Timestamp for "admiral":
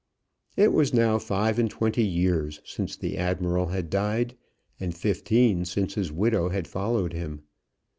3.19-3.67